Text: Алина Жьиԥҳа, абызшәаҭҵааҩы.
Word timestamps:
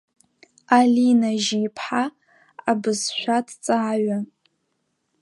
Алина 0.77 1.31
Жьиԥҳа, 1.43 2.03
абызшәаҭҵааҩы. 2.71 4.17